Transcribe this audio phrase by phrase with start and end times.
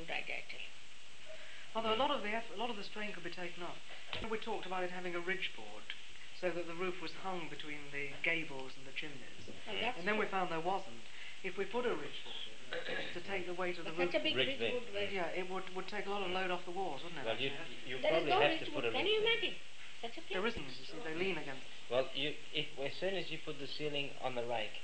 [0.00, 0.70] the gutter good idea, I you.
[1.76, 3.78] Although a lot of the eff- a lot of the strain could be taken off.
[4.26, 5.86] We talked about it having a ridge board,
[6.40, 9.46] so that the roof was hung between the gables and the chimneys.
[9.46, 10.98] Well, that's And then we found there wasn't.
[11.46, 12.50] If we put a ridge board
[13.14, 14.72] to take the weight of the But roof, such a big Brick ridge bed.
[14.74, 17.26] would yeah, it would would take a lot of load off the walls, wouldn't it?
[17.26, 17.86] Well, you, actually?
[17.86, 19.30] you There is probably no have to put a Can ridge you there.
[19.30, 19.54] imagine?
[20.02, 20.34] Such a place.
[20.34, 20.66] There isn't.
[20.66, 21.22] You see, they oh.
[21.22, 21.62] lean against.
[21.90, 24.74] Well, you, if, as soon as you put the ceiling on the rake,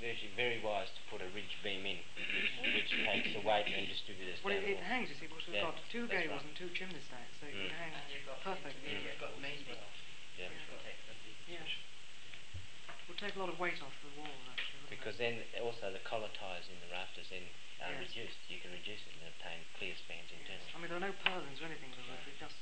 [0.00, 3.44] it is virtually very wise to put a ridge beam in, which, which takes the
[3.44, 5.12] weight and distributes Well, it, the it hangs.
[5.12, 6.48] You see, because we've Yeah, got two that's gables right.
[6.48, 7.68] and two chimney stacks, so it Mm.
[7.68, 7.92] would hang
[8.40, 8.96] perfectly.
[8.96, 9.96] You've got main beams,
[10.40, 10.48] Yeah.
[10.48, 11.12] which protect the
[11.52, 11.68] Yeah.
[13.08, 14.88] Would take a lot of weight off the wall, actually.
[14.88, 17.44] Because then also the collar ties in the rafters then
[17.82, 18.08] are Yes.
[18.08, 18.38] reduced.
[18.48, 20.70] You can reduce it and obtain clear spans internally.
[20.72, 21.90] I mean, there are no purlins or anything.
[21.90, 22.24] The roof.
[22.28, 22.56] It just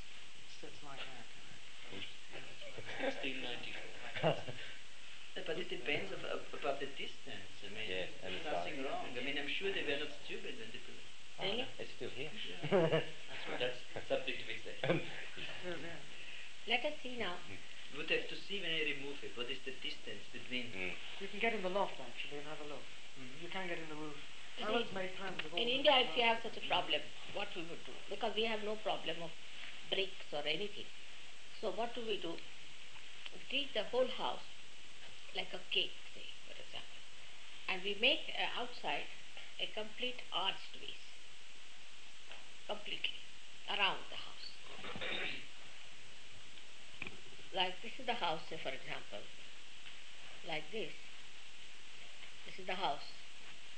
[0.60, 1.26] sits like that.
[5.48, 5.56] Still 94.
[5.56, 7.52] Yeah, But it depends of, of, about the distance.
[7.64, 8.84] I mean, Yeah, there's the nothing size.
[8.84, 9.08] wrong.
[9.16, 11.08] I mean, I'm sure they were not stupid when they put it.
[11.38, 11.64] Oh, Really?
[11.64, 12.32] no, it's still here.
[13.62, 13.78] That's
[14.10, 15.00] subject to extension.
[15.64, 16.00] Yeah, yeah.
[16.68, 17.38] Let us see now.
[17.94, 19.32] You would have to see when I remove it.
[19.38, 20.68] What is the distance between?
[20.74, 20.92] Mm.
[21.24, 22.84] You can get in the loft actually and have a look.
[23.40, 24.18] You can get in the roof.
[24.60, 26.64] You Alan's see, made plans of all In India, if roof you have such a
[26.68, 27.00] problem,
[27.32, 27.94] what we would do?
[28.12, 29.32] Because we have no problem of
[29.88, 30.84] bricks or anything.
[31.62, 32.36] So what do we do?
[33.32, 34.44] We treat the whole house
[35.36, 37.00] like a cake, say, for example.
[37.68, 39.08] And we make uh, outside
[39.60, 41.06] a complete arched base.
[42.66, 43.18] Completely.
[43.68, 44.46] Around the house.
[47.54, 49.24] like this is the house, say, for example.
[50.46, 50.94] Like this.
[52.46, 53.12] This is the house.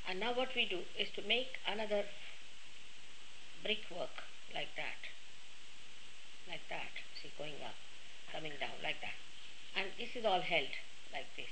[0.08, 2.04] And now what we do is to make another
[3.62, 5.00] brickwork like that.
[6.48, 6.94] Like that.
[7.22, 7.78] See, going up,
[8.32, 9.18] coming down, like that.
[9.76, 10.70] And this is all held
[11.12, 11.50] like this.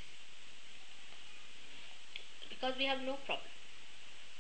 [2.49, 3.51] Because we have no problem.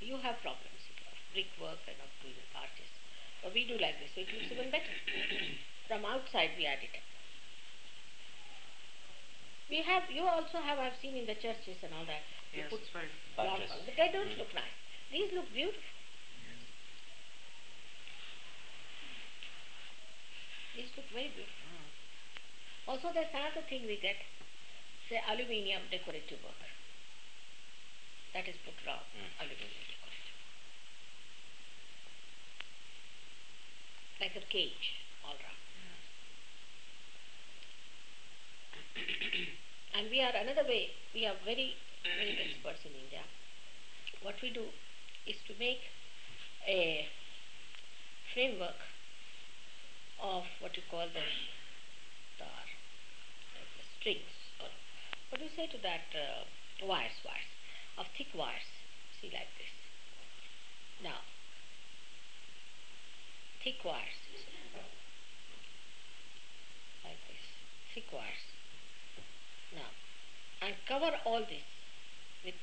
[0.00, 2.90] You have problems of brickwork and of doing arches.
[3.42, 4.94] But we do like this, so it looks even better.
[5.88, 7.06] From outside we add it up.
[9.70, 12.24] We have, you also have, I've seen in the churches and all that,
[12.56, 13.12] you Yes, put very.
[13.36, 14.76] Long but they don't look nice.
[15.12, 15.84] These look beautiful.
[20.74, 21.68] These look very beautiful.
[21.68, 21.88] Mm.
[22.88, 24.16] Also, there's another thing we get,
[25.08, 26.60] say aluminium decorative work.
[28.34, 29.30] That is put Mm.
[29.41, 30.36] aluminium decorative.
[34.20, 35.58] Like a cage, all round.
[39.94, 41.74] and we are another way, we are very,
[42.04, 43.22] very experts in India.
[44.22, 44.64] What we do
[45.26, 45.80] is to make
[46.66, 47.08] a
[48.34, 48.78] framework
[50.20, 51.22] of what you call the
[52.38, 52.44] the
[53.98, 54.38] strings,
[55.31, 56.09] what do you say to that?
[56.15, 56.44] Uh,
[56.87, 57.50] wires, wires,
[57.99, 58.69] of thick wires.
[59.21, 59.72] See, like this.
[61.03, 61.21] Now,
[63.62, 64.19] thick wires,
[67.05, 67.44] like this,
[67.94, 68.44] thick wires.
[69.75, 69.91] Now,
[70.62, 71.66] and cover all this
[72.45, 72.55] with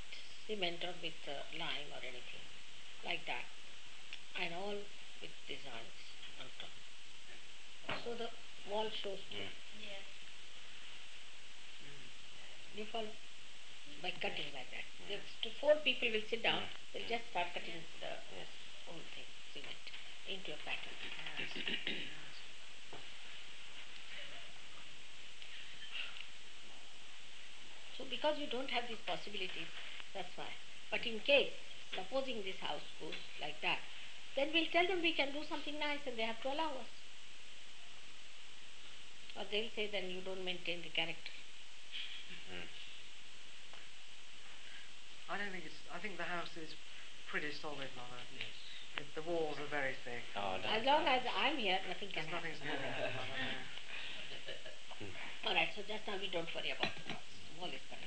[0.48, 2.46] cement or with uh, lime or anything,
[3.06, 3.46] like that,
[4.42, 4.76] and all
[5.22, 6.00] with designs
[6.40, 6.74] on top.
[8.04, 8.30] So the
[8.70, 9.46] wall shows through.
[9.46, 9.66] Mm.
[12.76, 13.08] You follow?
[14.02, 14.86] By cutting like that.
[15.42, 16.62] T- four people will sit down,
[16.94, 18.48] they'll just start cutting the Yes.
[18.86, 19.86] whole thing, cement,
[20.28, 20.96] into a pattern.
[27.98, 29.68] So because you don't have these possibilities,
[30.14, 30.52] that's why.
[30.92, 31.54] But in case,
[31.96, 33.80] supposing this house goes like that,
[34.36, 36.92] then we'll tell them we can do something nice and they have to allow us.
[39.36, 41.32] Or they'll say then you don't maintain the character.
[42.52, 42.68] Mm.
[45.30, 45.80] I don't think it's.
[45.90, 46.76] I think the house is
[47.32, 48.22] pretty solid, Mother.
[48.98, 50.22] It, the walls are very thick.
[50.38, 52.54] Oh, As don't- long as I'm here, nothing can There's happen.
[52.56, 52.94] nothing's moving.
[52.96, 53.12] Mother.
[55.02, 55.50] no.
[55.50, 57.26] All right, so just now we don't worry about the walls.
[57.60, 58.00] Wall is cut.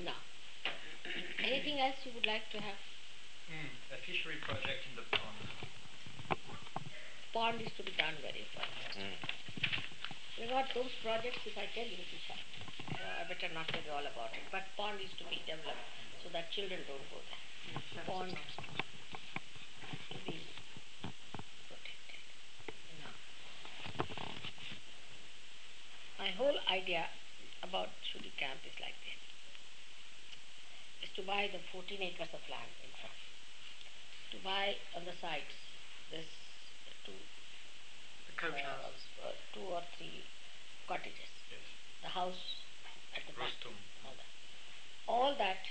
[0.00, 0.16] Now,
[1.42, 2.80] anything else you would like to have?
[3.48, 5.45] Hmm, a fishery project in the pond.
[7.36, 8.64] Pond is to be done very well.
[8.96, 9.12] Mm.
[10.40, 14.08] Regard those projects, if I tell you, Tisha, uh, I better not tell you all
[14.08, 14.40] about it.
[14.48, 15.84] But pond is to be developed
[16.24, 17.44] so that children don't go there.
[17.76, 20.40] Yes, Pond to be
[21.68, 22.24] protected.
[23.04, 23.12] Now,
[26.16, 27.04] my whole idea
[27.60, 29.20] about Shudy Camp is like this.
[31.04, 33.20] Is to buy the 14 acres of land in front.
[34.32, 35.52] To buy on the sides
[36.08, 36.24] this
[37.06, 37.14] two,
[38.26, 39.06] the coach uh, houses.
[39.22, 40.26] uh, two or three
[40.90, 41.30] cottages.
[41.48, 41.62] Yes.
[42.02, 42.42] The house
[43.14, 43.54] at the back.
[44.04, 44.30] All that.
[45.06, 45.62] All that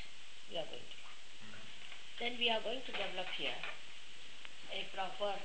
[0.49, 1.05] we are going to do.
[2.19, 3.59] Then we are going to develop here
[4.71, 5.35] a proper,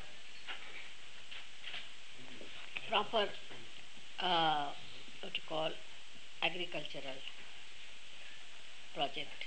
[2.89, 3.27] proper,
[4.23, 4.71] uh,
[5.23, 5.71] what you call,
[6.43, 7.19] agricultural
[8.95, 9.41] project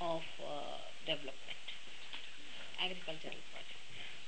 [0.00, 1.64] of uh, development,
[2.80, 3.51] agricultural project.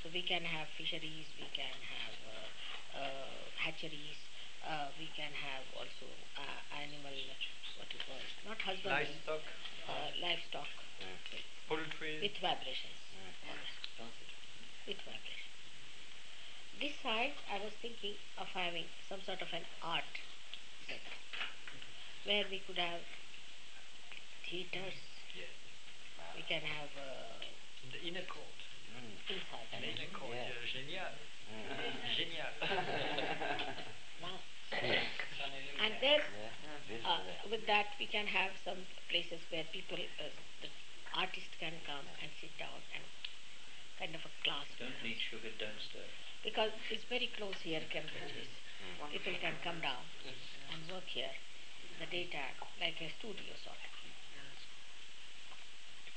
[0.04, 4.20] So we can have fisheries, we can have uh, uh, hatcheries,
[4.60, 6.04] uh, we can have also
[6.36, 7.16] uh, animal,
[7.80, 9.40] what you call, not husbandry, Livestock,
[9.88, 10.68] uh, livestock
[11.72, 12.20] poultry.
[12.20, 13.00] with vibrations.
[14.84, 15.56] With vibrations.
[16.76, 20.12] This side, I was thinking of having some sort of an art
[20.84, 21.16] center
[22.28, 23.00] where we could have
[24.44, 25.00] theaters,
[25.32, 25.48] Yes.
[26.36, 27.40] we can have uh,
[27.88, 28.63] the inner court.
[29.28, 29.68] Inside.
[29.72, 30.34] The inner court.
[30.34, 30.50] Yeah.
[30.68, 31.12] génial.
[32.16, 32.52] Génial.
[34.22, 34.38] Now.
[35.84, 36.20] And then
[37.04, 37.20] uh,
[37.50, 38.80] with that we can have some
[39.10, 40.32] places where people, uh,
[40.64, 40.70] the
[41.14, 43.04] artist can come and sit down and
[44.00, 44.66] kind of a class.
[44.80, 45.78] Don't need sugar, don't.
[46.42, 48.50] Because it's very close here, Cambridge is.
[49.12, 50.04] People can come down
[50.72, 51.32] and work here
[52.00, 53.92] the daytime, like a studio sort of.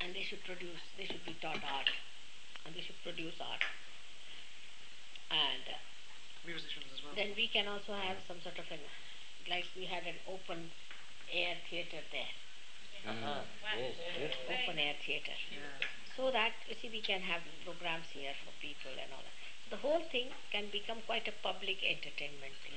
[0.02, 1.90] And they should produce, they should be taught art,
[2.68, 3.64] and they should produce art.
[5.32, 5.80] And uh,
[6.44, 7.16] Musicians as well.
[7.16, 8.80] then we can also have some sort of an,
[9.48, 10.68] like we had an open
[11.32, 12.34] air theatre there,
[13.08, 13.24] Mm.
[13.80, 14.52] Yes, beautiful.
[14.52, 15.32] open air theatre.
[15.48, 15.88] Yeah.
[16.18, 19.32] So that, you see, we can have programs here for people and all that.
[19.64, 22.76] So the whole thing can become quite a public entertainment thing.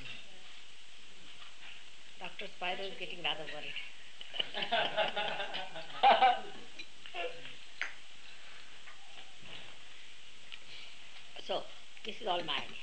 [2.21, 2.47] Dr.
[2.55, 3.75] Spiro is getting rather worried.
[11.47, 11.63] so,
[12.05, 12.73] this is all mine.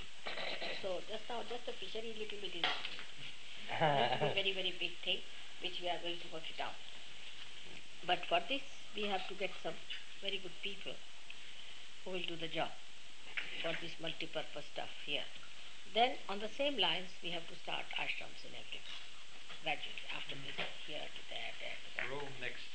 [0.83, 5.23] So, just now, just a fishery little bit is not a very, very big thing
[5.63, 6.79] which we are going to work it out.
[8.07, 8.63] But for this,
[8.95, 9.75] we have to get some
[10.23, 10.95] very good people
[12.05, 12.71] who will do the job
[13.63, 15.27] for this multi-purpose stuff here.
[15.95, 18.81] Then, on the same lines, we have to start ashrams in every
[19.63, 20.55] gradually after this,
[20.87, 22.07] here to there, there to there.
[22.09, 22.71] Rome next.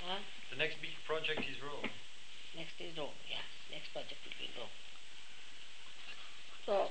[0.00, 0.20] Huh?
[0.50, 1.90] The next big project is Rome.
[2.56, 3.44] Next is Rome, yeah.
[3.70, 4.72] Next project will be Rome.
[6.66, 6.90] So,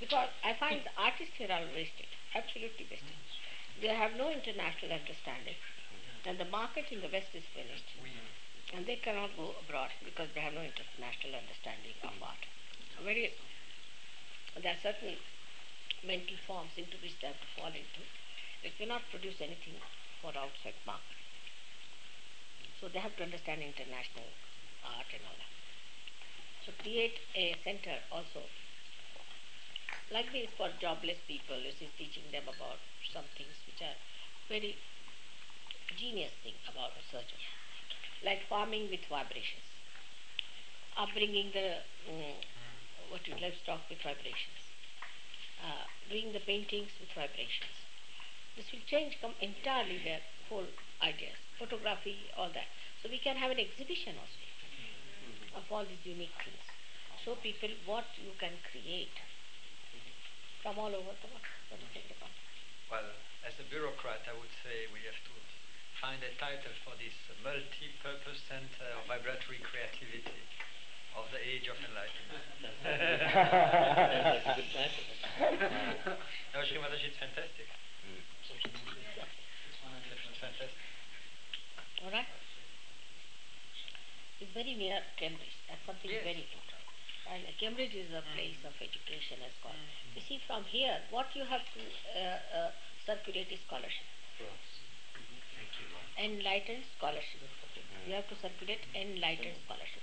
[0.00, 3.16] because I find the artists here are wasted, absolutely wasted.
[3.80, 5.56] They have no international understanding,
[6.24, 7.92] and the market in the West is finished,
[8.72, 12.40] and they cannot go abroad because they have no international understanding of art.
[13.04, 13.32] Very,
[14.56, 15.16] there are certain
[16.04, 18.02] mental forms into which they have to fall into.
[18.64, 19.76] They cannot produce anything
[20.20, 21.20] for outside market.
[22.80, 24.28] So they have to understand international
[24.84, 25.55] art and all that.
[26.66, 28.42] So create a center also
[30.10, 31.56] like this for jobless people.
[31.62, 32.80] This is teaching them about
[33.12, 33.96] some things which are
[34.48, 34.78] very
[35.96, 37.32] genius thing about research.
[38.22, 39.64] Like farming with vibrations.
[40.96, 42.34] Upbringing the mm,
[43.10, 44.72] what you livestock with vibrations.
[45.60, 47.76] Uh, doing the paintings with vibrations.
[48.56, 50.66] This will change come entirely their whole
[51.02, 51.38] ideas.
[51.58, 52.68] Photography, all that.
[53.02, 54.45] So we can have an exhibition also
[55.56, 56.64] of all these unique things.
[57.24, 59.16] So people what you can create
[60.62, 61.48] from all over the world.
[61.72, 62.44] What do you think about it?
[62.92, 63.08] Well,
[63.42, 65.34] as a bureaucrat, I would say we have to
[65.98, 70.44] find a title for this multi-purpose center of vibratory creativity
[71.16, 72.44] of the age of enlightenment.
[72.84, 75.06] That's a good title.
[76.52, 77.68] no, Sri it's fantastic.
[78.04, 78.20] Mm.
[78.20, 78.60] It's
[80.38, 80.78] fantastic.
[82.04, 82.28] All right?
[84.40, 85.56] It's very near Cambridge.
[85.68, 86.24] That's something Yes.
[86.24, 86.80] very important.
[87.26, 89.80] And Cambridge is a place of education as called.
[90.14, 91.80] You see, from here, what you have to
[92.14, 92.70] uh, uh,
[93.04, 94.06] circulate is scholarship.
[96.18, 97.40] Enlightened scholarship.
[98.06, 100.02] You have to circulate enlightened scholarship.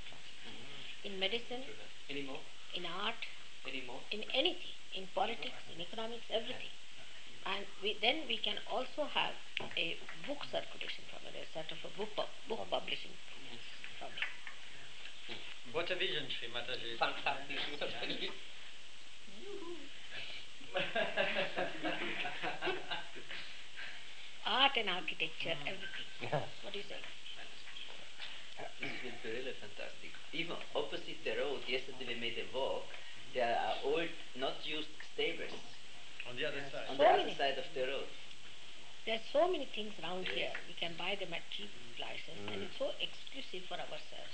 [1.04, 1.64] In medicine,
[2.10, 2.40] Any more?
[2.76, 3.20] in art,
[3.68, 4.00] Any more?
[4.12, 6.72] in anything, in politics, in economics, everything.
[7.46, 9.34] And we, then we can also have
[9.76, 9.98] a
[10.28, 12.16] book circulation from it, a sort of a book,
[12.48, 13.12] book publishing.
[15.72, 16.98] What a vision, Shri Mataji.
[17.00, 18.30] Fantastic.
[24.46, 25.72] Art and architecture, mm.
[25.72, 26.08] everything.
[26.62, 27.00] what do you say?
[28.82, 30.12] This will be really fantastic.
[30.36, 32.84] Even opposite the road, yesterday we made a walk,
[33.34, 35.56] there are old, not used stables
[36.30, 36.86] On the other side.
[36.92, 37.36] on So the other many.
[37.40, 38.08] side of the road.
[39.06, 40.48] There's so many things around here.
[40.64, 41.68] We can buy them at cheap
[42.00, 44.32] prices, and it's so exclusive for ourselves.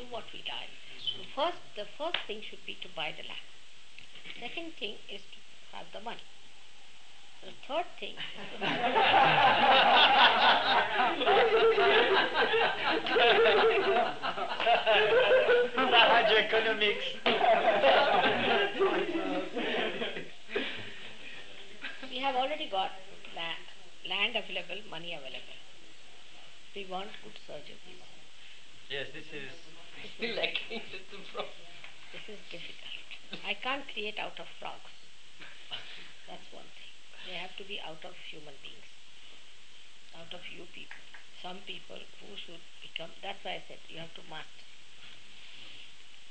[0.00, 0.72] Do what we like.
[1.20, 3.44] The first, the first thing should be to buy the land.
[4.40, 5.36] Second thing is to
[5.76, 6.24] have the money.
[7.44, 8.24] The third thing is
[8.56, 8.64] to
[15.92, 17.04] Sahaj economics.
[22.10, 22.90] we have already got
[24.08, 25.58] land, available, money available.
[26.74, 28.04] We want good surgeries.
[28.90, 29.50] yes, this is.
[30.16, 30.84] Still lacking.
[32.12, 33.40] This is difficult.
[33.42, 34.92] I can't create out of frogs.
[36.28, 36.92] That's one thing.
[37.26, 38.90] They have to be out of human beings,
[40.14, 41.02] out of you people.
[41.42, 44.66] Some people who should become, that's why I said you have to master.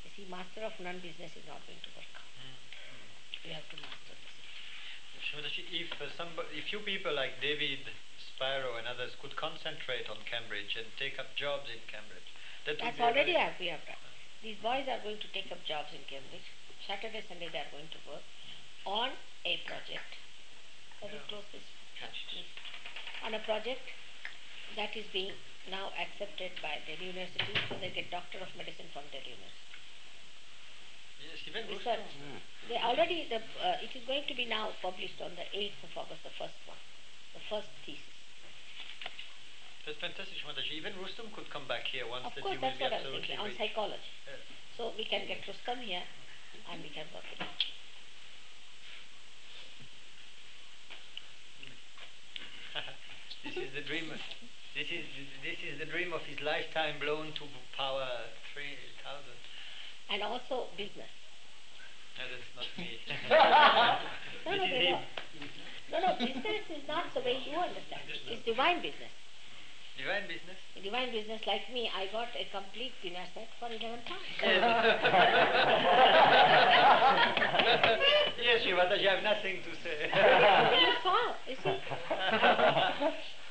[0.04, 2.30] You see, master of none business is not going to work out.
[2.38, 2.56] Hmm.
[3.48, 4.35] You have to master this.
[5.26, 7.82] If uh, somebody, if you people like David
[8.22, 12.30] Sparrow and others could concentrate on Cambridge and take up jobs in Cambridge,
[12.70, 13.98] that would That's already have we have done.
[14.46, 16.46] These boys are going to take up jobs in Cambridge.
[16.86, 18.22] Saturday, Sunday they are going to work
[18.86, 19.10] on
[19.50, 20.12] a project.
[21.02, 21.66] Let me close this.
[23.26, 23.82] On a project
[24.78, 25.34] that is being
[25.74, 29.75] now accepted by Delhi University, so they get Doctor of Medicine from Delhi University.
[31.26, 32.06] Yes, even Research.
[32.70, 35.92] They already the uh, it is going to be now published on the 8th of
[36.06, 36.78] August, the first one,
[37.34, 38.16] the first thesis.
[39.86, 40.74] That's fantastic, Shri Mataji.
[40.82, 43.54] Even Rustum could come back here once Of that course, that's what I'm thinking on
[43.54, 44.10] psychology.
[44.26, 44.42] Yes.
[44.78, 46.02] So we can get Rustam here,
[46.74, 47.62] and we can work it out.
[53.46, 54.10] this is the dream.
[54.74, 55.06] This is
[55.46, 57.46] this is the dream of his lifetime blown to
[57.78, 58.10] power
[58.54, 58.74] three
[59.06, 59.45] thousand.
[60.10, 61.10] And also business.
[62.18, 63.00] No, that's not me.
[64.46, 65.02] No, no, no,
[65.90, 68.06] no, no, business is not the way you understand.
[68.30, 69.10] It's divine business.
[69.98, 70.60] Divine business.
[70.76, 74.28] Divine business, like me, I got a complete dinner set for 11 pounds.
[78.44, 80.12] yes, Shri Mataji, I have nothing to say.
[81.48, 81.80] You see.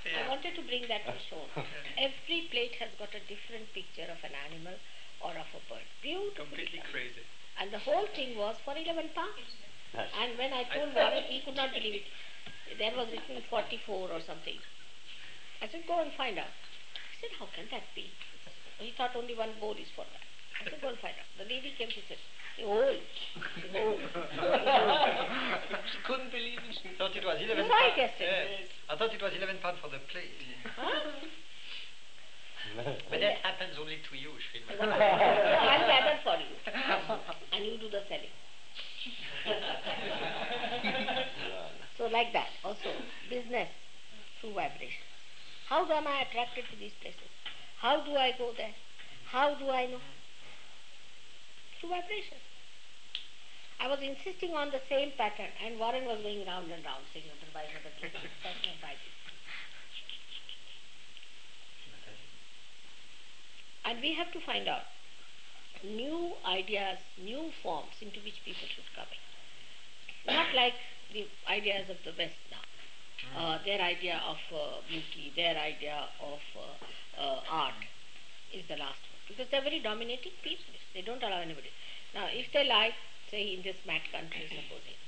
[0.05, 1.41] I wanted to bring that to show.
[1.97, 4.77] Every plate has got a different picture of an animal
[5.25, 5.87] or of a bird.
[6.05, 6.45] Beautiful.
[6.45, 7.25] Completely crazy.
[7.57, 9.49] And the whole thing was for 11 pounds.
[9.97, 12.07] And when I told Warren, he could not believe it.
[12.79, 14.59] There was written 44 or something.
[15.63, 16.51] I said, go and find out.
[17.17, 18.11] He said, how can that be?
[18.83, 20.25] He thought only one bowl is for that.
[20.61, 21.31] I said, go and find out.
[21.39, 22.19] The lady came, she said,
[22.59, 22.99] behold,
[23.73, 24.01] behold.
[25.95, 26.75] She couldn't believe it.
[26.83, 28.19] She thought it was 11 You're right, pounds.
[28.19, 28.67] yesterday.
[28.67, 28.69] Yes.
[28.91, 30.43] I thought it was 11 pounds for the plate.
[30.75, 30.91] Huh?
[33.11, 34.91] But that happens only to you, So Shri Mataji.
[34.91, 36.59] I'll gather for you.
[37.53, 38.35] And you do the selling.
[41.97, 42.91] So like that, also
[43.31, 43.69] business
[44.41, 45.07] through vibration.
[45.69, 47.31] How am I attracted to these places?
[47.79, 48.75] How do I go there?
[49.31, 50.03] How do I know?
[51.79, 52.43] Through vibration.
[53.79, 57.31] I was insisting on the same pattern and Warren was going round and round saying
[57.31, 58.11] another by another case.
[58.43, 58.99] That's not right.
[63.85, 64.89] And we have to find out
[65.85, 70.35] new ideas, new forms into which people should come in.
[70.35, 70.75] Not like
[71.13, 72.65] the ideas of the West now.
[73.37, 77.75] Uh, their idea of uh, beauty, their idea of uh, uh, art
[78.53, 79.21] is the last one.
[79.29, 80.75] Because they're very dominating people.
[80.95, 81.71] They don't allow anybody.
[82.15, 82.95] Now, if they like,
[83.31, 84.99] say, in this mad country, supposing,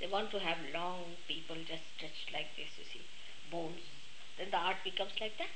[0.00, 3.02] they want to have long people just stretched like this, you see,
[3.50, 3.82] bones,
[4.38, 5.52] then the art becomes like that.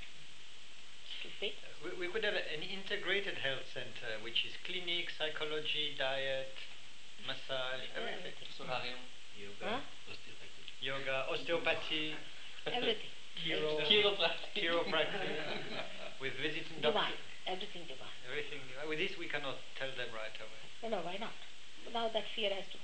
[1.52, 1.98] Stupid.
[2.00, 6.48] We, we could have an integrated health center, which is clinic, psychology, diet,
[7.28, 8.48] massage, ah, everything.
[8.56, 9.00] Solarium,
[9.36, 9.80] yoga, Huh?
[10.08, 10.62] osteopathy.
[10.80, 12.14] Yoga, osteopathy,
[12.68, 13.12] Everything.
[13.36, 14.56] chiro, Chiropractic.
[14.56, 15.28] chiropractic,
[16.20, 17.12] with visiting Divine.
[17.12, 17.32] doctor.
[17.44, 18.08] Everything divine.
[18.24, 18.60] Everything.
[18.88, 20.62] With this, we cannot tell them right away.
[20.80, 21.36] No, no, why not?
[21.92, 22.83] Now that fear has to go.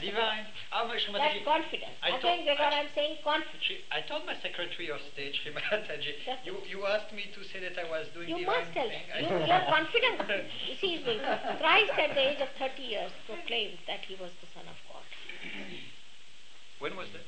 [0.00, 0.46] Divine.
[0.70, 1.92] How much That's confidence.
[2.02, 3.84] I Again, told- Gregor, I- I'm saying confidence.
[3.92, 7.60] I told my Secretary of State, Shri Mataji, That's you, you asked me to say
[7.60, 9.04] that I was doing You divine must tell thing.
[9.20, 10.48] You, you're confident.
[10.66, 14.64] You see, Christ at the age of 30 years proclaimed that he was the Son
[14.64, 15.04] of God.
[16.80, 17.24] When was that?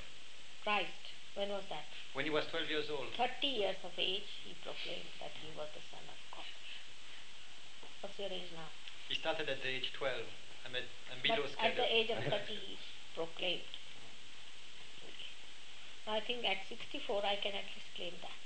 [0.64, 1.05] Christ,
[1.37, 1.85] when was that?
[2.17, 3.12] When he was 12 years old.
[3.17, 6.49] 30 years of age, he proclaimed that he was the Son of God.
[8.00, 8.69] What's your age now?
[9.09, 10.25] He started at the age 12.
[10.69, 12.77] I'm at, I'm below but at the age of 30 he
[13.17, 13.73] proclaimed.
[16.05, 16.13] Mm.
[16.13, 18.37] I think at 64 I can at least claim that.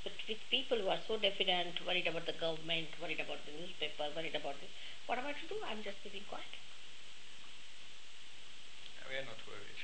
[0.00, 4.08] But with people who are so definite, worried about the government, worried about the newspaper,
[4.16, 4.72] worried about this,
[5.04, 5.60] what am I to do?
[5.60, 6.56] I'm just keeping quiet.
[9.04, 9.80] We are not worried.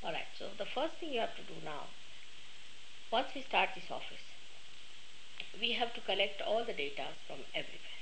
[0.00, 1.92] Alright, so the first thing you have to do now,
[3.12, 4.24] once we start this office,
[5.60, 7.95] we have to collect all the data from everywhere.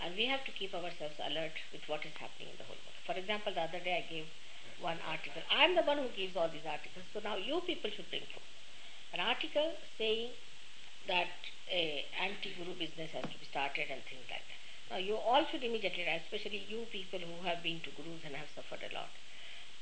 [0.00, 3.00] And we have to keep ourselves alert with what is happening in the whole world.
[3.04, 4.26] For example, the other day I gave
[4.80, 5.44] one article.
[5.52, 8.48] I'm the one who gives all these articles, so now you people should bring forth
[9.12, 10.32] an article saying
[11.06, 11.28] that
[11.68, 14.58] anti-guru business has to be started and things like that.
[14.88, 18.48] Now you all should immediately especially you people who have been to gurus and have
[18.56, 19.12] suffered a lot.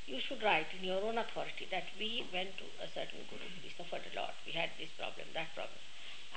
[0.09, 3.71] You should write in your own authority that we went to a certain guru, we
[3.77, 5.79] suffered a lot, we had this problem, that problem.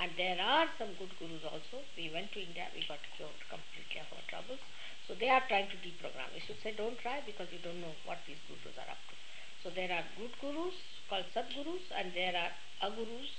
[0.00, 1.84] And there are some good gurus also.
[1.96, 4.62] We went to India, we got cured completely of our troubles.
[5.06, 6.30] So they are trying to deprogram.
[6.32, 9.14] We should say don't try because you don't know what these gurus are up to.
[9.62, 10.74] So there are good gurus
[11.06, 12.50] called Sadgurus and there are
[12.82, 13.30] agurus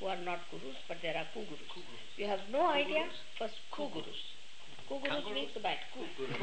[0.00, 1.70] who are not gurus but there are kugurus.
[2.16, 3.06] You have no idea,
[3.38, 4.18] first kugurus.
[4.90, 5.78] Kugurus means the bad.
[5.94, 6.00] Ku.
[6.16, 6.34] Ku is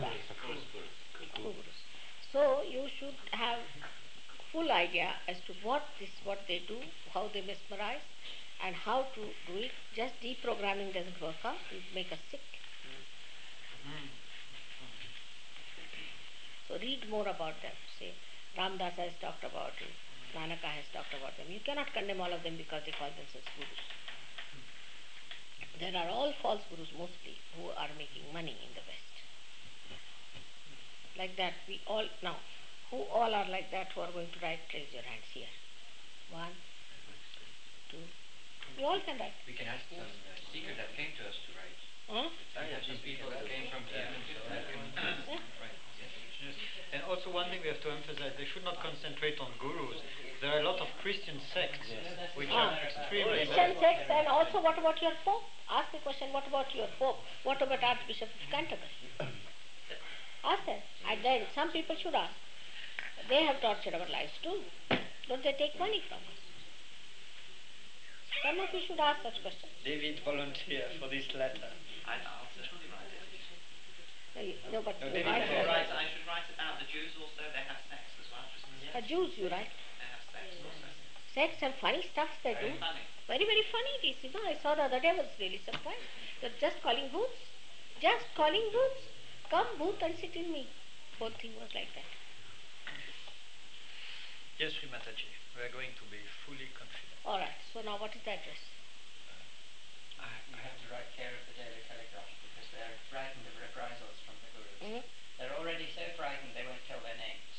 [0.00, 0.18] bad.
[1.36, 1.78] Kugurus.
[2.32, 3.58] So you should have
[4.56, 6.80] full idea as to what this what they do,
[7.12, 8.06] how they mesmerize,
[8.64, 9.72] and how to do it.
[9.94, 11.60] Just deprogramming doesn't work out.
[11.76, 12.40] It make us sick.
[16.66, 17.76] So read more about them.
[17.98, 18.14] Say
[18.56, 19.92] Ramdas has talked about it.
[20.34, 21.52] Nanaka has talked about them.
[21.52, 23.84] You cannot condemn all of them because they call themselves gurus.
[25.78, 29.14] There are all false gurus mostly who are making money in the West.
[31.18, 32.36] Like that, we all now,
[32.90, 34.60] who all are like that who are going to write?
[34.72, 35.50] Raise your hands here.
[36.30, 36.54] One,
[37.90, 38.02] two.
[38.78, 39.34] You all can write.
[39.46, 41.80] We can ask some uh, seeker that came to us to write.
[42.06, 42.28] Huh?
[42.30, 44.20] We have some people that came from Yemen,
[44.50, 45.40] that can Yeah.
[45.58, 45.74] write.
[45.96, 46.52] Yes.
[46.52, 46.54] Yes.
[46.92, 49.98] And also one thing we have to emphasize, they should not concentrate on gurus.
[50.44, 51.88] There are a lot of Christian sects
[52.36, 52.76] which Ah.
[52.76, 53.80] are extremely Christian bad.
[53.80, 55.42] sects and also what about your Pope?
[55.72, 57.16] Ask the question, what about your Pope?
[57.42, 58.92] What about Archbishop of Canterbury?
[60.44, 60.78] Ask them.
[61.08, 62.36] And then some people should ask.
[63.28, 64.62] They have tortured our lives too.
[65.28, 66.38] Don't they take money from us?
[68.44, 69.72] Some of you should ask such questions.
[69.84, 71.70] David volunteer for this letter.
[72.06, 73.10] I, I'll write.
[74.36, 76.78] No, you- No, but No, you they I should don't write, I should write about
[76.78, 77.42] the Jews also.
[77.50, 78.46] They have sex as well.
[78.54, 79.72] Just For Jews you write.
[79.98, 80.86] They have sex also.
[81.34, 82.70] Sex and funny stuff they do.
[82.70, 83.04] Very funny.
[83.26, 84.16] Very, very funny it is.
[84.22, 86.06] You know, I saw the other day, I was really surprised.
[86.40, 87.42] They're just calling booths.
[87.98, 89.02] Just calling booths.
[89.50, 90.68] Come booth and sit in me.
[91.18, 92.06] Whole thing was like that.
[94.56, 96.16] Yes, Shri Mataji, we are going to be
[96.48, 97.12] fully confident.
[97.28, 97.60] All right.
[97.76, 98.56] So now what is the address?
[100.16, 100.24] I,
[100.56, 104.36] I have to write care of the Daily Telegraph because they're frightened of reprisals from
[104.40, 104.80] the gurus.
[104.80, 105.02] Mhm.
[105.36, 107.52] They're already so frightened they won't tell their names.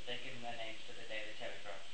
[0.00, 1.84] But they've given their names to the Daily Telegraph,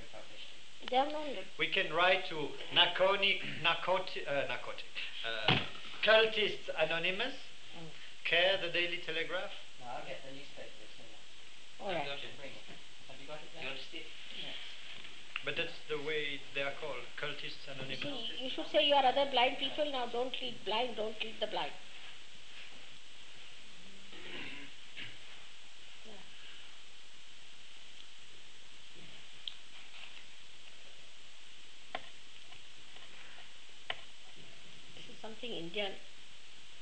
[0.00, 0.88] who published it.
[0.88, 1.36] They have known.
[1.60, 4.88] We can write to narcotic, narcotic, uh, narcotic,
[5.28, 5.60] uh,
[6.00, 7.36] cultists anonymous,
[7.76, 7.88] Mm.
[8.24, 9.52] care the Daily Telegraph.
[9.80, 11.84] Now I'll get the newspaper that's in there.
[11.84, 12.08] All right.
[12.08, 12.64] I'll just bring it.
[13.08, 13.70] Have you got it You there?
[13.70, 14.04] understand?
[15.44, 17.98] But that's the way they are called, cultists anonymous.
[17.98, 20.06] see, you should say you are other blind people now.
[20.06, 20.94] Don't lead blind.
[20.96, 21.72] Don't lead the blind.
[34.94, 35.90] This is something Indian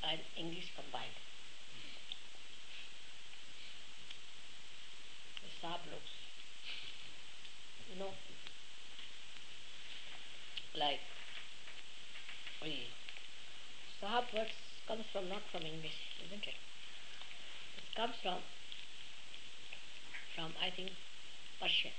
[0.07, 1.17] and English combined.
[5.41, 6.13] The Saab looks,
[7.91, 8.13] you know,
[10.77, 10.99] like
[12.61, 12.87] we
[14.01, 14.55] Sahab words
[14.87, 15.05] comes
[15.51, 16.55] from English, isn't it?
[17.77, 18.39] It comes from
[20.35, 20.91] from I think
[21.59, 21.91] Persian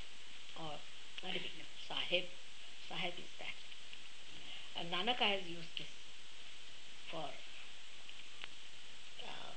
[0.57, 0.73] or
[1.23, 1.53] Arabic.
[1.87, 2.25] Sahib.
[2.89, 3.57] Sahib is that.
[4.79, 5.93] And Nanaka has used this
[7.11, 7.29] for
[9.29, 9.55] uh,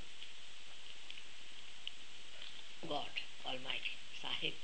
[2.88, 3.08] God
[3.46, 4.54] Almighty, Sahib.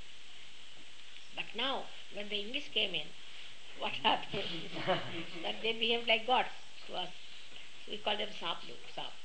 [1.35, 3.07] But now, when the English came in,
[3.79, 4.71] what happened is
[5.43, 6.49] that they behaved like gods
[6.87, 7.09] to us.
[7.87, 9.22] So we call them Saplu, Sap.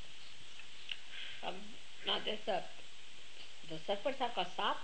[2.08, 2.64] Now there's a,
[3.68, 4.80] the serpents are called Sap,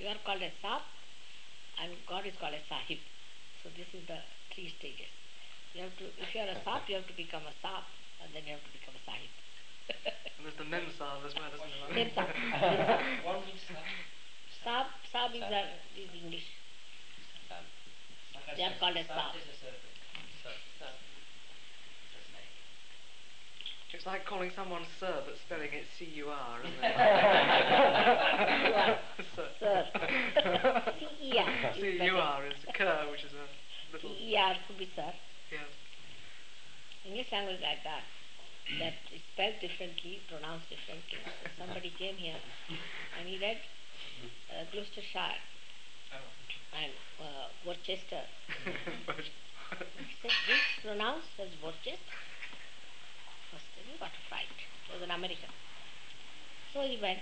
[0.00, 0.82] you are called a Sap,
[1.82, 2.98] and God is called a Sahib.
[3.62, 4.18] So this is the
[4.54, 5.12] three stages.
[5.76, 7.84] You have to, if you are a Sap, you have to become a Sap,
[8.24, 9.30] and then you have to become a Sahib.
[10.34, 11.94] And there's the Memsar as well, isn't there?
[12.04, 12.28] Same Sap.
[13.24, 13.84] What means that?
[14.64, 15.60] Sap, Sap is, the,
[15.96, 16.48] is English.
[18.56, 19.36] They are called as Sap Sap.
[19.36, 19.92] is a serpent.
[20.44, 22.52] So, It's a snake.
[23.94, 26.98] It's like calling someone sir but spelling it C-U-R, isn't it?
[29.62, 29.86] Sir.
[31.22, 33.46] Is C-U-R is cur, which is a
[33.94, 34.10] little...
[34.10, 35.12] C-E-R could be sir.
[35.50, 35.70] Yes.
[37.06, 38.02] English language like that.
[38.80, 41.18] That is spelled differently, pronounced differently.
[41.22, 42.40] So somebody came here
[43.18, 43.58] and he read
[44.50, 45.38] uh, Gloucestershire
[46.74, 48.26] and uh, Worcester.
[49.74, 51.98] He said, this pronounced as Worcester?
[54.00, 54.10] Got.
[54.88, 55.48] It was an American.
[56.72, 57.18] So he went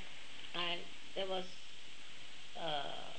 [0.55, 0.81] and
[1.15, 1.45] there was
[2.57, 3.13] uh,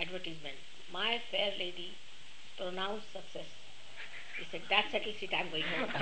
[0.00, 0.56] advertisement.
[0.92, 1.92] My fair lady
[2.56, 3.46] pronounced success.
[4.38, 5.90] He said, that settles it, I'm going home.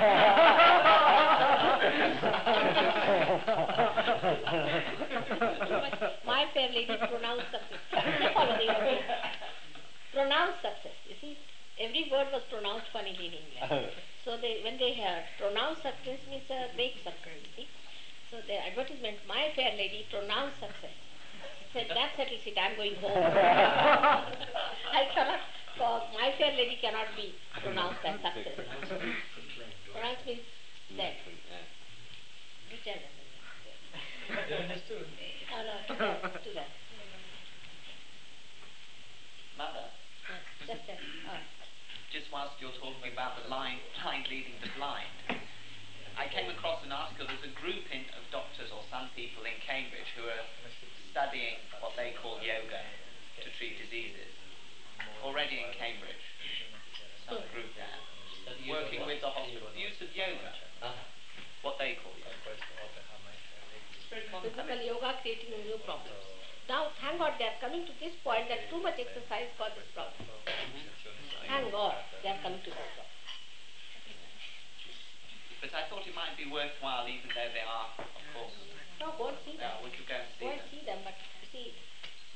[6.25, 7.81] My fair lady pronounced success.
[10.15, 10.95] Pronounced success.
[11.09, 11.37] You see,
[11.81, 13.93] every word was pronounced funnily in English.
[14.29, 17.69] So they, when they heard pronounced success means uh, a great success, you see.
[18.29, 20.93] So the advertisement, my fair lady pronounced success.
[21.73, 23.17] Said, that settles it, I'm going home.
[24.93, 25.41] I cannot,
[25.81, 27.33] for my fair lady cannot be
[27.65, 28.53] pronounced as success.
[29.97, 30.45] Pronounced means
[30.93, 31.17] dead.
[32.69, 33.09] Whichever.
[34.29, 35.09] You understood?
[35.49, 36.69] No, no, to that, to that.
[39.57, 39.89] Mother,
[40.29, 41.01] Yeah, Just that.
[41.33, 41.41] Oh.
[42.13, 45.13] just whilst you're talking about the blind, blind leading the blind,
[46.19, 47.31] I came across an article.
[47.31, 50.45] There's a group in, of doctors or some people in Cambridge who are
[51.15, 52.83] studying what they call yoga
[53.45, 54.35] to treat diseases.
[55.23, 56.25] Already in Cambridge,
[57.27, 57.99] some group there,
[58.71, 59.71] working with the hospital.
[59.75, 60.53] Use of yoga,
[61.63, 62.15] what they call
[64.09, 64.81] very common.
[64.85, 66.28] Yoga creating new problems.
[66.69, 69.89] Now, thank God they are coming to this point that too much exercise for this
[69.97, 70.21] problem.
[71.49, 73.09] Thank God they are coming to this problem.
[75.65, 78.53] But I thought it might be worthwhile, even though they are, of course,
[79.01, 79.81] No, go and see them.
[79.81, 80.69] We could go and see Go and them.
[80.69, 81.67] see them, but you see,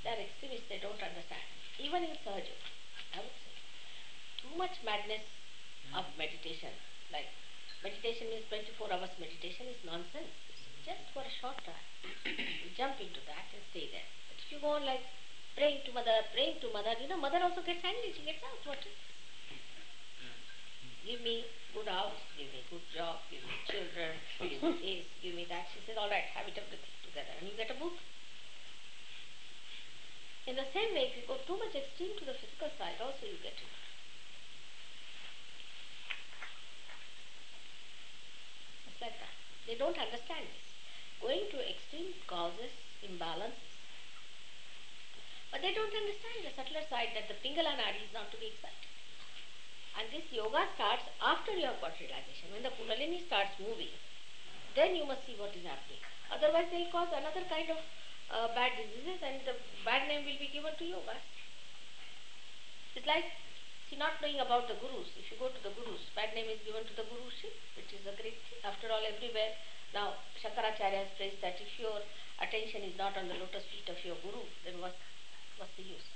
[0.01, 1.45] they are extremists, they don't understand.
[1.77, 2.57] Even in surgery,
[3.13, 3.55] I would say,
[4.41, 5.29] too much madness
[5.93, 6.25] of hmm.
[6.25, 6.73] meditation,
[7.13, 7.29] like
[7.85, 10.33] meditation means 24 hours meditation is nonsense.
[10.49, 11.87] It's just for a short time.
[12.65, 14.09] you jump into that and stay there.
[14.53, 15.01] You go on like
[15.57, 18.61] praying to mother, praying to mother, you know, mother also gets angry, she gets out.
[18.69, 19.17] What is this?
[21.09, 24.13] Give me good house, give me good job, give me children,
[24.45, 25.73] give me this, give me that.
[25.73, 27.33] She says, all right, have it everything together.
[27.41, 27.97] And you get a book.
[30.45, 33.25] In the same way, if you go too much extreme to the physical side, also
[33.25, 33.73] you get it.
[38.85, 39.33] It's like that.
[39.65, 40.69] They don't understand this.
[41.25, 43.72] Going to extreme causes imbalances.
[45.53, 48.49] But they don't understand the subtler side that the Pingala Nadi is not to be
[48.57, 48.89] excited.
[50.01, 52.49] And this yoga starts after you have got realization.
[52.49, 53.93] When the Kundalini starts moving,
[54.73, 56.01] then you must see what is happening.
[56.33, 57.77] Otherwise, they will cause another kind of
[58.33, 59.53] uh, bad diseases and the
[59.85, 61.21] bad name will be given to yoga.
[62.97, 63.29] It's like,
[63.93, 65.13] see, not knowing about the gurus.
[65.21, 68.09] If you go to the gurus, bad name is given to the guruship, which is
[68.09, 68.65] a great thing.
[68.65, 69.53] After all, everywhere.
[69.93, 72.01] Now, Shankaracharya has praised that if your
[72.41, 74.97] attention is not on the lotus feet of your guru, then what,
[75.59, 76.09] what's the use?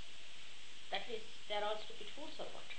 [0.91, 2.69] That means they are all stupid fools or what?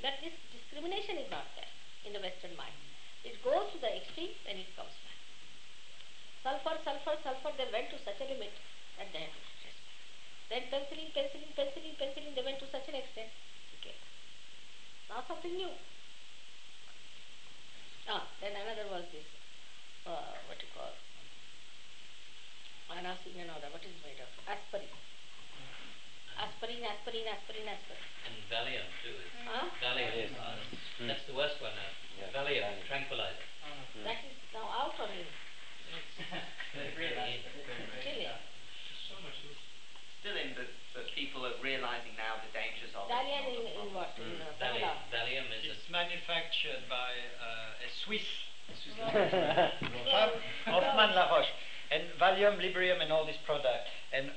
[0.00, 1.68] That this discrimination is not there
[2.08, 2.72] in the Western mind.
[3.20, 5.20] It goes to the extreme, then it comes back.
[6.40, 8.56] Sulfur, sulfur, sulfur, they went to such a limit
[8.96, 10.00] that they had to stress back.
[10.48, 13.28] Then penicillin, penicillin, penicillin, penicillin, they went to such an extent.
[13.76, 13.92] Okay.
[15.12, 15.68] Now something new.
[18.08, 19.28] Ah, then another was this,
[20.08, 20.96] uh, what you call,
[22.98, 24.28] Anacin and all that, what is it made of?
[24.50, 24.90] Aspirin.
[26.40, 28.02] Aspirin, aspirin, aspirin, aspirin.
[28.26, 29.12] and Valium too.
[29.12, 29.66] is- Huh?
[29.82, 30.12] Valium.
[30.16, 30.32] Yes.
[30.40, 30.56] uh,
[31.06, 31.92] That's the worst one now.
[32.18, 32.32] Yeah.
[32.32, 33.44] Valium, tranquilizer.
[34.04, 35.26] That is now out on him.
[38.00, 38.30] Still in.
[40.20, 43.72] Still in, but, but people are realizing now the dangers of Valium it.
[43.76, 44.12] in, in what?
[44.20, 48.24] In uh, Valium, Valium is a manufactured by uh, a Swiss
[48.70, 49.70] Yeah.
[50.70, 51.50] Hoffmann La Roche,
[51.90, 53.90] and Valium, Librium, and all these products.
[54.12, 54.30] And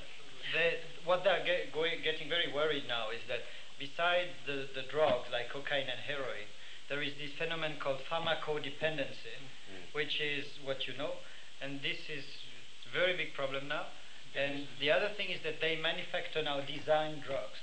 [0.52, 3.40] they, what they're get, going, getting very worried now is that
[3.78, 6.50] besides the, the drugs like cocaine and heroin,
[6.88, 9.38] there is this phenomenon called pharmacodependency,
[9.92, 11.12] which is what you know,
[11.62, 12.24] and this is
[12.84, 13.86] a very big problem now.
[14.36, 17.62] And the other thing is that they manufacture now design drugs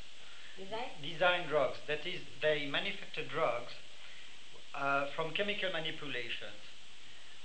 [0.57, 0.89] Design?
[1.03, 1.77] design drugs.
[1.87, 3.73] That is, they manufacture drugs
[4.73, 6.63] uh, from chemical manipulations,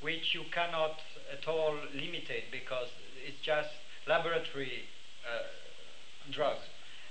[0.01, 1.01] which you cannot
[1.33, 2.89] at all limit it because
[3.27, 3.71] it's just
[4.07, 4.85] laboratory
[5.25, 5.43] uh,
[6.31, 6.63] drugs.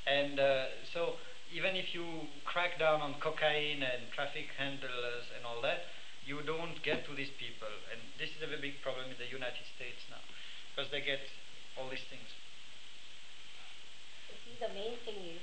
[0.08, 1.18] And uh, so
[1.54, 2.06] even if you
[2.46, 5.90] crack down on cocaine and traffic handlers and all that,
[6.26, 7.70] you don't get to these people.
[7.94, 10.22] And this is a very big problem in the United States now,
[10.74, 11.22] because they get
[11.78, 12.26] all these things.
[14.30, 15.42] You see, the main thing is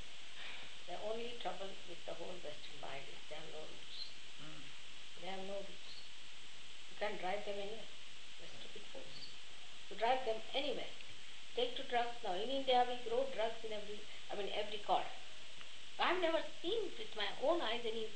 [0.91, 3.99] the only trouble with the whole Western mind is they have no roots.
[4.43, 4.63] Mm.
[5.23, 5.93] They have no roots.
[7.03, 7.91] Can drive them anywhere.
[8.39, 9.17] The stupid fools.
[9.91, 10.87] You drive them anywhere.
[11.59, 12.39] Take to drugs now.
[12.39, 13.99] In India, we grow drugs in every,
[14.31, 15.11] I mean, every corner.
[15.99, 18.07] I've never seen with my own eyes any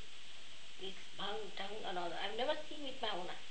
[0.79, 2.23] this bhang, tongue and all that.
[2.23, 3.51] I've never seen with my own eyes.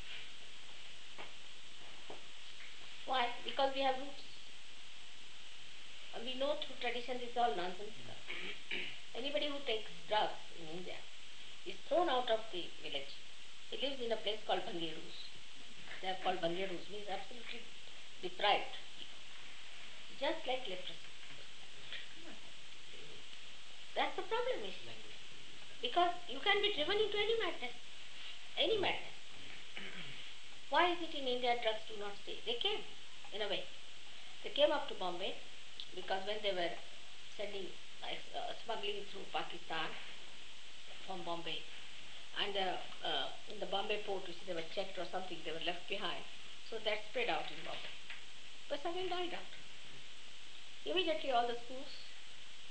[3.03, 3.27] Why?
[3.43, 4.23] Because we have roots.
[6.15, 7.91] And we know through tradition this is all nonsense.
[9.11, 10.95] Anybody who takes drugs in India
[11.67, 13.11] is thrown out of the village.
[13.69, 15.17] He lives in a place called Bangerus.
[16.01, 17.61] They are called Bangerus, means absolutely
[18.21, 18.75] deprived.
[20.19, 21.05] Just like leprosy.
[23.95, 24.75] That's the problem is.
[25.81, 27.75] Because you can be driven into any madness.
[28.57, 29.15] Any madness.
[30.69, 32.41] Why is it in India drugs do not stay?
[32.45, 32.83] They came,
[33.33, 33.63] in a way.
[34.43, 35.35] They came up to Bombay
[35.95, 36.73] because when they were
[37.37, 37.67] sending
[38.03, 39.89] uh, smuggling through Pakistan
[41.07, 41.74] from Bombay.
[42.35, 45.63] And uh, uh, in the Bombay port, see, they were checked or something, they were
[45.63, 46.23] left behind.
[46.67, 47.95] So that spread out in Bombay.
[48.67, 49.51] But again died out.
[50.83, 51.89] Immediately all the schools,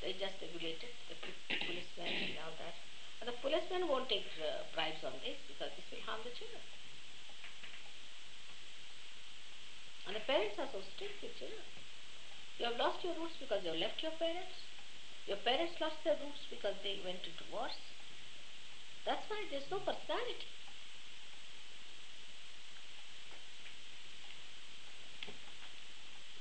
[0.05, 1.16] they just regulated, the
[1.64, 2.77] policemen and all that.
[3.24, 6.61] And the policemen won't take uh, bribes on this because this will harm the children.
[10.05, 11.64] And the parents are so strict with children.
[12.61, 14.55] You have lost your roots because you have left your parents.
[15.24, 17.74] Your parents lost their roots because they went into wars.
[19.04, 20.48] That's why there's no personality.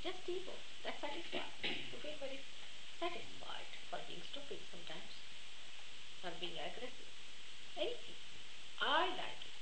[0.03, 0.51] Just ego.
[0.83, 1.51] That's satisfied.
[1.63, 2.39] You feel very
[2.99, 5.13] satisfied for being stupid sometimes,
[6.23, 7.11] for being aggressive.
[7.75, 8.19] Anything.
[8.79, 9.53] I like it.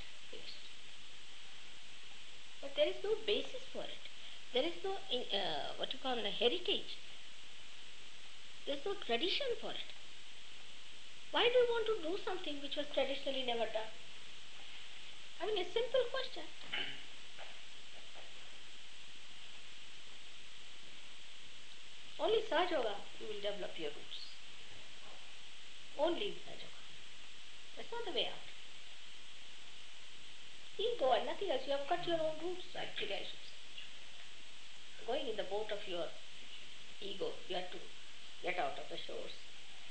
[2.61, 4.05] But there is no basis for it.
[4.53, 6.97] There is no, uh, what you call, a heritage.
[8.65, 10.00] There's no tradition for it.
[11.31, 13.91] Why do you want to do something which was traditionally never done?
[15.39, 16.43] I mean, a simple question.
[22.19, 22.83] Only Sahaja
[23.17, 24.21] you will develop your roots.
[25.97, 26.69] Only in Sahaja
[27.79, 28.47] That's not the way out.
[30.77, 31.63] Ego and nothing else.
[31.65, 33.59] You have cut your own roots, actually, I should say.
[35.07, 36.05] Going in the boat of your
[37.01, 37.81] ego, you have to
[38.43, 39.33] get out of the shores.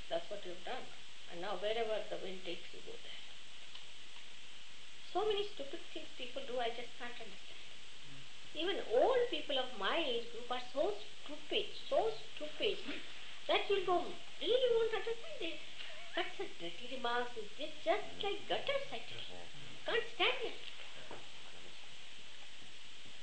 [0.09, 1.00] That's what you've done.
[1.31, 3.23] And now wherever the wind takes you, go there.
[5.15, 7.63] So many stupid things people do, I just can't understand.
[8.59, 10.91] Even old people of my age group are so
[11.23, 12.83] stupid, so stupid,
[13.47, 14.03] that you go,
[14.43, 15.59] really won't understand it.
[16.19, 18.99] That's a dirty remarks, it's just like gutters, I.
[19.87, 20.59] Can't stand it.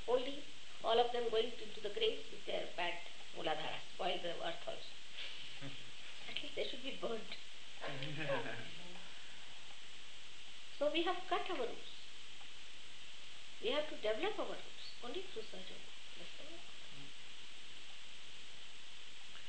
[0.08, 0.40] Only
[0.80, 2.96] all of them going into the graves with their bad
[3.36, 4.96] muladhara, spoil the earth also
[6.42, 7.32] least they should be burnt.
[10.78, 11.92] so we have cut our roots.
[13.60, 15.84] We have to develop our roots only through surgery.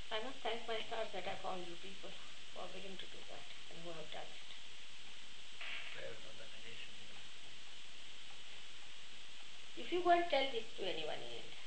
[0.09, 3.19] I must thank my stars that I found you people who are willing to do
[3.29, 4.49] that and who have done it.
[9.77, 11.61] If you go and tell this to anyone in India,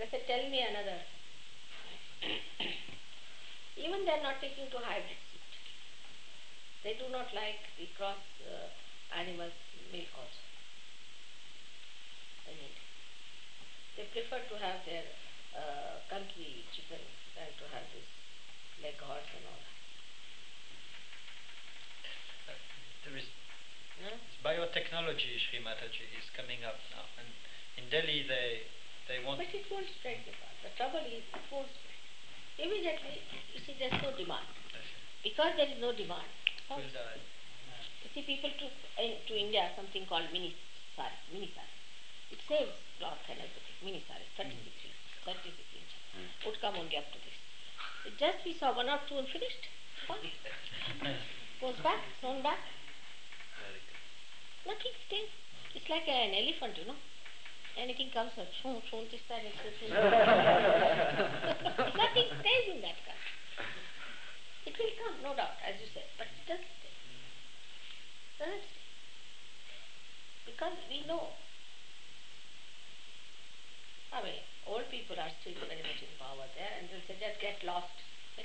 [0.00, 1.04] they say, tell me another
[3.84, 5.44] even they are not taking to hybrid seed.
[6.82, 8.72] They do not like the cross uh,
[9.16, 9.54] animals
[9.92, 10.44] milk also.
[12.46, 12.76] They need.
[13.96, 15.04] They prefer to have their
[15.52, 17.02] uh, country chicken
[17.36, 18.08] than to have this
[18.80, 19.76] like horse and all that.
[22.50, 22.58] Uh,
[23.04, 23.28] there is
[24.00, 24.16] huh?
[24.42, 27.28] biotechnology, Shri Mataji, is coming up now, and
[27.78, 28.66] in Delhi they
[29.06, 29.38] they want.
[29.38, 30.24] But it won't spread.
[30.26, 31.92] The trouble is, it won't spread
[32.58, 34.44] immediately you see there's no demand.
[35.22, 36.26] Because there is no demand.
[36.70, 36.82] You
[38.14, 40.54] see people took uh, to India something called mini
[40.96, 41.72] sari, mini sari.
[42.32, 43.76] It saves cloth and everything.
[43.84, 44.94] Mini sari, 36 inches,
[45.24, 46.00] 36 inches.
[46.16, 46.28] Mm.
[46.46, 47.36] Would come only up to this.
[48.06, 49.68] It just we saw one or two and finished.
[50.06, 50.20] One.
[51.60, 52.58] Goes back, thrown back.
[54.66, 55.30] Nothing stays.
[55.74, 56.98] It's like an elephant, you know
[57.76, 59.42] anything comes out, shoo, shoo, this, that,
[61.96, 63.14] Nothing stays in that car.
[64.66, 66.31] It will come, no doubt, as you said, but it doesn't stay.
[70.46, 71.30] Because we know.
[74.10, 77.38] I mean, old people are still very much in power there and they'll say, just
[77.38, 77.94] get lost.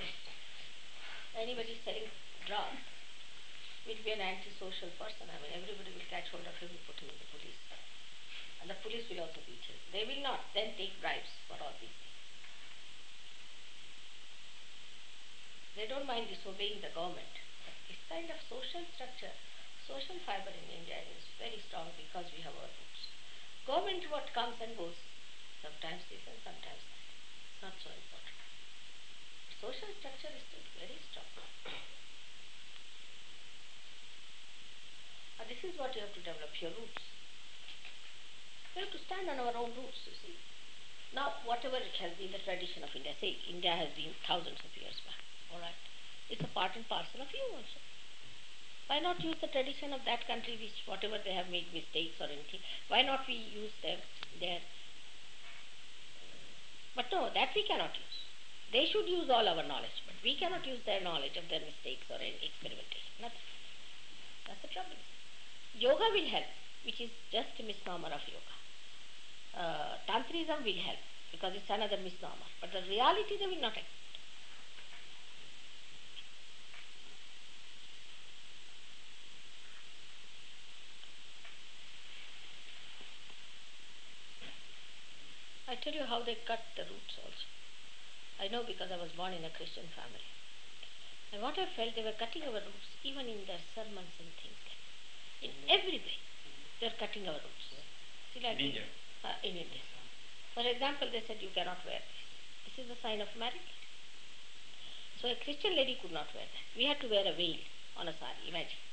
[1.42, 2.08] Anybody selling
[2.46, 2.86] drugs
[3.90, 5.26] will be an antisocial person.
[5.28, 7.58] I mean, everybody will catch hold of him and put him in the police.
[8.62, 9.82] And the police will also beat him.
[9.90, 12.08] They will not then take bribes for all these things.
[15.74, 17.34] They don't mind disobeying the government.
[17.90, 19.34] This kind of social structure,
[19.88, 23.02] social fiber in India is very strong because we have our roots.
[23.64, 25.00] Government what comes and goes,
[25.64, 27.04] sometimes this and sometimes that.
[27.08, 28.36] It's not so important.
[29.64, 31.32] Social structure is still very strong.
[35.40, 37.02] And this is what you have to develop your roots.
[38.76, 40.36] We have to stand on our own roots, you see.
[41.16, 44.76] Now, whatever it has been the tradition of India, say India has been thousands of
[44.76, 45.80] years back, all right?
[46.28, 47.87] It's a part and parcel of you also.
[48.88, 52.32] Why not use the tradition of that country, which whatever they have made mistakes or
[52.32, 54.00] anything, why not we use them
[54.40, 54.64] there?
[56.96, 58.18] But no, that we cannot use.
[58.72, 62.08] They should use all our knowledge, but we cannot use their knowledge of their mistakes
[62.10, 63.12] or any experimentation.
[63.22, 63.48] Nothing.
[64.48, 64.98] That's the trouble.
[65.78, 66.48] Yoga will help,
[66.84, 68.56] which is just a misnomer of yoga.
[69.54, 71.00] Uh, Tantrism will help
[71.32, 73.94] because it's another misnomer, but the reality they will not accept.
[85.70, 87.48] I tell you how they cut the roots also.
[88.44, 90.28] I know because I was born in a Christian family.
[91.32, 94.60] And what I felt, they were cutting our roots, even in their sermons and things
[94.68, 94.84] like.
[95.48, 96.20] In every way,
[96.84, 97.68] they're cutting our roots.
[98.36, 98.84] See, like In India?
[99.24, 99.84] Uh, in India.
[100.52, 102.24] For example, they said you cannot wear this.
[102.68, 103.72] This is a sign of marriage.
[105.24, 106.68] So a Christian lady could not wear that.
[106.76, 107.64] We had to wear a veil
[107.96, 108.84] on a sari, imagine.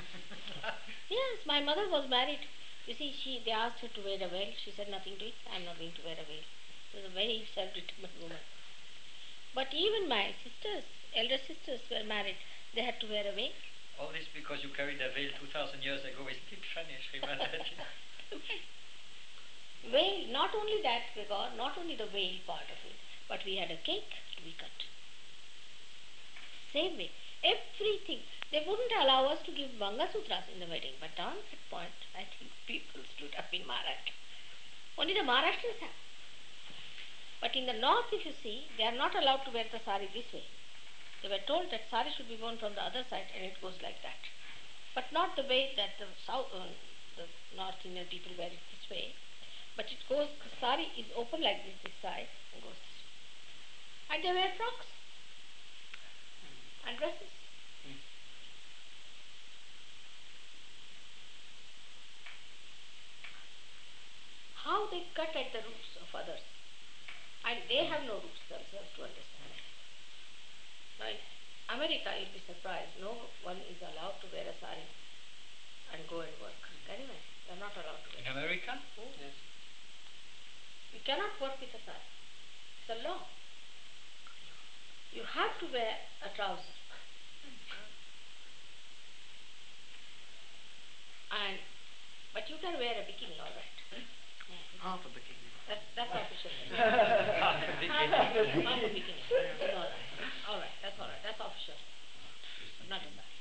[1.12, 2.40] Yes, my mother was married.
[2.86, 4.52] You see, she they asked her to wear a veil.
[4.60, 5.36] She said nothing to it.
[5.48, 6.44] I'm not going to wear a veil.
[6.92, 8.44] She was a very self-determined woman.
[9.56, 10.84] But even my sisters,
[11.16, 12.36] elder sisters, were married.
[12.76, 13.56] They had to wear a veil.
[13.96, 16.28] All this because you carried a veil 2,000 years ago.
[16.28, 17.80] Isn't it funny, Shri Mataji?
[19.94, 20.28] veil.
[20.28, 23.00] Not only that, Gregor, not only the veil part of it,
[23.32, 24.76] but we had a cake to be cut.
[26.74, 27.08] Same way.
[27.40, 28.20] Everything.
[28.54, 32.22] They wouldn't allow us to give Mangalsutras in the wedding, but on that point, I
[32.38, 34.14] think people stood up in Maharashtra.
[34.94, 35.98] Only the Maharashtrians have.
[37.42, 40.06] But in the north, if you see, they are not allowed to wear the sari
[40.14, 40.46] this way.
[41.24, 43.74] They were told that sari should be worn from the other side, and it goes
[43.82, 44.22] like that.
[44.94, 46.70] But not the way that the south, uh,
[47.18, 47.26] the
[47.58, 49.18] North Indian people wear it this way.
[49.74, 52.78] But it goes, the sari is open like this, this side, and goes.
[54.14, 54.86] And they wear frocks
[56.86, 57.34] and dresses.
[64.64, 66.40] How they cut at the roots of others.
[67.44, 69.52] And they have no roots themselves to understand.
[70.96, 71.20] Now in
[72.04, 74.84] America, you'll be surprised, no one is allowed to wear a sari
[75.96, 76.60] and go and work.
[76.84, 77.32] Can you imagine?
[77.48, 78.76] They're not allowed to wear In America?
[78.76, 79.32] Yes.
[80.92, 82.04] You cannot work with a sari.
[82.84, 83.24] It's a law.
[85.16, 86.76] You have to wear a trouser.
[91.32, 91.56] And
[92.36, 93.74] but you can wear a bikini, all right.
[94.84, 95.48] Half a bikini.
[95.64, 96.52] That's that's official.
[96.76, 97.88] Half a bikini.
[97.88, 99.24] Half a half a bikini.
[99.24, 100.04] It's all right.
[100.44, 100.74] All right.
[100.84, 101.22] That's all right.
[101.24, 101.80] That's official.
[102.88, 103.34] Not a sari.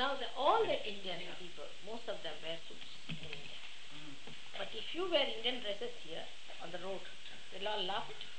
[0.00, 3.60] Now, the, all the Indian people, most of them wear suits in India.
[3.92, 4.16] Hmm.
[4.56, 6.24] But if you wear Indian dresses here
[6.64, 7.04] on the road,
[7.52, 8.32] they'll all laugh at you.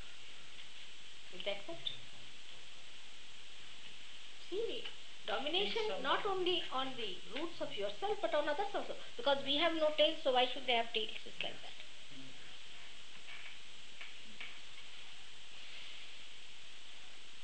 [1.30, 1.86] Will they accept?
[4.50, 4.90] See,
[5.30, 8.98] domination not only on the roots of yourself but on others also.
[9.14, 11.14] Because we have no tails, so why should they have tails?
[11.30, 11.78] It's like that.
[12.10, 12.34] Hmm.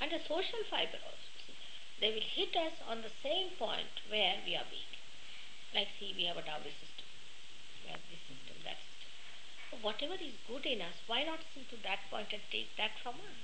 [0.02, 1.37] And a social fiber also.
[2.00, 4.92] They will hit us on the same point where we are weak.
[5.74, 7.08] Like, see, we have a dowry system.
[7.84, 9.10] We have this system, that system.
[9.72, 12.94] So whatever is good in us, why not see to that point and take that
[13.02, 13.40] from us?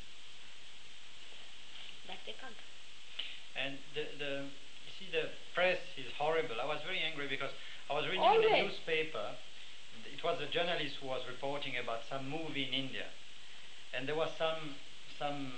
[2.08, 2.62] That they can't.
[3.58, 4.32] And the, the
[4.86, 6.62] you see the press is horrible.
[6.62, 7.52] I was very angry because
[7.90, 8.50] I was reading in Always.
[8.50, 9.28] the newspaper.
[10.10, 13.08] It was a journalist who was reporting about some movie in India,
[13.94, 14.76] and there was some
[15.20, 15.54] some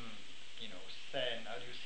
[0.60, 1.48] you know scene.
[1.48, 1.85] How do you in?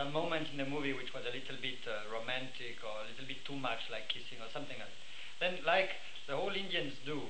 [0.00, 3.26] Some moment in the movie which was a little bit uh, romantic or a little
[3.28, 5.00] bit too much, like kissing or something like that.
[5.44, 5.90] Then, like
[6.26, 7.20] the whole Indians do,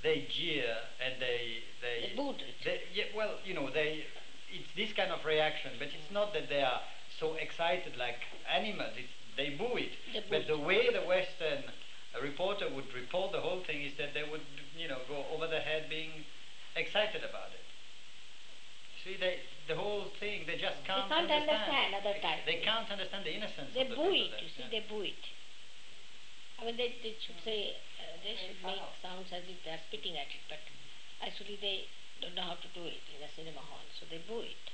[0.00, 2.54] they jeer and they they, They booed it.
[2.64, 4.04] they yeah, well, you know, they
[4.48, 6.80] it's this kind of reaction, but it's not that they are
[7.18, 8.94] so excited like animals.
[8.94, 9.90] It's, they boo it.
[10.14, 11.64] They but the way the Western
[12.14, 14.46] uh, reporter would report the whole thing is that they would,
[14.78, 16.22] you know, go over the head being
[16.76, 17.69] excited about it.
[19.00, 22.44] See, they, the whole thing, they just can't, can't understand other type.
[22.44, 25.24] They can't understand the innocence They boo it, you see, they boo it.
[26.60, 29.80] I mean, they, they should say, uh, they should make sounds as if they are
[29.88, 30.60] spitting at it, but
[31.24, 31.88] actually they
[32.20, 34.64] don't know how to do it in a cinema hall, so they boo it.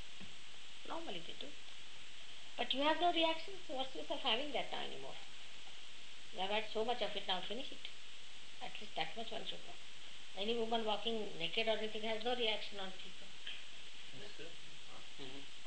[0.91, 1.47] Normally they do.
[2.59, 5.15] But you have no reaction, so what's the use of having that now anymore?
[6.35, 7.87] You have had so much of it, now finish it.
[8.59, 9.79] At least that much one should know.
[10.35, 13.16] Any woman walking naked or anything has no reaction on people.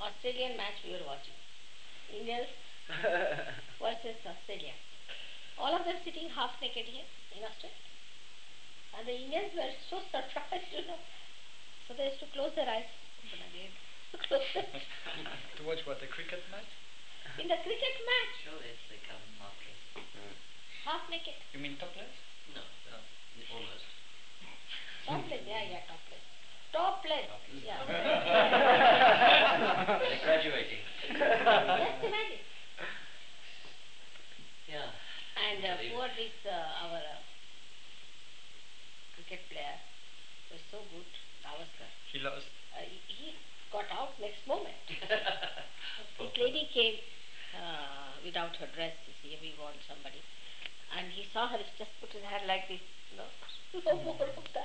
[0.02, 1.36] Australian match we were watching.
[2.10, 2.50] Indians
[3.84, 4.74] versus Australia.
[5.60, 7.84] All of them sitting half naked here in Australia.
[8.98, 10.98] And the Indians were so surprised, you know.
[11.86, 12.88] So they used to close their eyes,
[13.22, 13.74] open again,
[14.30, 14.66] close their
[15.58, 16.70] to watch what, the cricket match?
[17.38, 19.78] In the cricket match, Sure, it's like a market.
[20.88, 21.38] half naked.
[21.54, 22.10] You mean topless?
[22.56, 22.98] No, No.
[23.54, 23.86] almost.
[25.06, 26.09] Topless, yeah, yeah, topless.
[26.72, 27.26] Topless,
[27.66, 27.82] yeah.
[29.88, 30.86] They're graduating.
[31.10, 32.46] Just imagine.
[34.70, 34.94] Yeah.
[35.50, 37.18] And uh, poor this, uh, our uh,
[39.18, 39.82] cricket player
[40.54, 41.10] was so good,
[41.42, 41.90] Gavaskar.
[42.14, 42.46] He lost.
[42.78, 43.34] Uh, he,
[43.72, 44.74] got out next moment.
[46.20, 47.00] This lady came
[47.56, 50.20] uh, without her dress, you see, we want somebody.
[50.92, 53.30] And he saw her, he just put his hand like this, you know,
[53.86, 54.59] no more of that.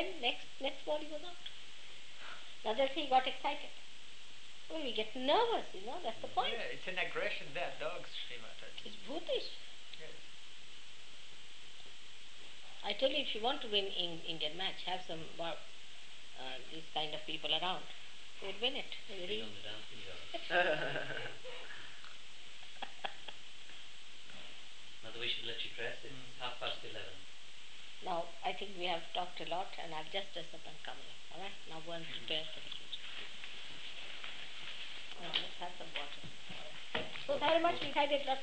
[0.00, 1.36] Then next, next ball he was out.
[2.64, 3.68] Now that's he got excited.
[4.72, 6.54] Well, we get nervous, you know, that's the point.
[6.56, 8.48] Yeah, it's an aggression there, dogs, Srima.
[8.62, 9.48] That's- It's brutish.
[10.00, 10.14] yes.
[12.86, 16.56] I tell you, if you want to win in Indian match, have some uh, uh,
[16.72, 17.84] these kind of people around.
[18.40, 18.88] You'll win it.
[19.10, 19.60] You'll Being really- on the.
[25.04, 25.98] Mother, we should let you dress.
[26.06, 26.38] It's Mm.
[26.40, 27.19] half past eleven.
[28.04, 30.96] Now, I think we have talked a lot, and I'll just dress up and come
[30.96, 31.12] in.
[31.36, 31.56] All right?
[31.68, 33.04] Now go and prepare for the future.
[35.20, 36.22] Now, let's have some water.
[37.28, 37.76] So very much.
[37.84, 38.40] We had lot.